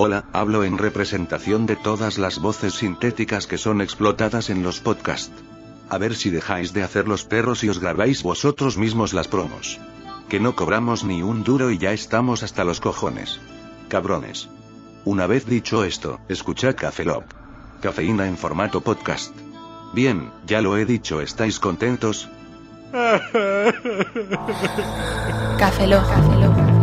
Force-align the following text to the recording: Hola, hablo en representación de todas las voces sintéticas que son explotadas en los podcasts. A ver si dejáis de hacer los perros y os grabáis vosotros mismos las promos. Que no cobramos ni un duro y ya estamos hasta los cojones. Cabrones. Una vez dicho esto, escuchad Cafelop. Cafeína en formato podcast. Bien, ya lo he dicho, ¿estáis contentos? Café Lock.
Hola, 0.00 0.26
hablo 0.32 0.62
en 0.62 0.78
representación 0.78 1.66
de 1.66 1.74
todas 1.74 2.18
las 2.18 2.38
voces 2.38 2.74
sintéticas 2.74 3.48
que 3.48 3.58
son 3.58 3.80
explotadas 3.80 4.48
en 4.48 4.62
los 4.62 4.78
podcasts. 4.78 5.32
A 5.88 5.98
ver 5.98 6.14
si 6.14 6.30
dejáis 6.30 6.72
de 6.72 6.84
hacer 6.84 7.08
los 7.08 7.24
perros 7.24 7.64
y 7.64 7.68
os 7.68 7.80
grabáis 7.80 8.22
vosotros 8.22 8.78
mismos 8.78 9.12
las 9.12 9.26
promos. 9.26 9.80
Que 10.28 10.38
no 10.38 10.54
cobramos 10.54 11.02
ni 11.02 11.20
un 11.20 11.42
duro 11.42 11.72
y 11.72 11.78
ya 11.78 11.90
estamos 11.92 12.44
hasta 12.44 12.62
los 12.62 12.78
cojones. 12.78 13.40
Cabrones. 13.88 14.48
Una 15.04 15.26
vez 15.26 15.46
dicho 15.46 15.82
esto, 15.82 16.20
escuchad 16.28 16.76
Cafelop. 16.76 17.24
Cafeína 17.82 18.28
en 18.28 18.36
formato 18.36 18.80
podcast. 18.82 19.34
Bien, 19.94 20.30
ya 20.46 20.60
lo 20.60 20.76
he 20.76 20.84
dicho, 20.84 21.20
¿estáis 21.20 21.58
contentos? 21.58 22.28
Café 25.58 25.88
Lock. 25.88 26.77